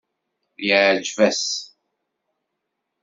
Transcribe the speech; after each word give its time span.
Yeɛjeb-as. 0.67 1.45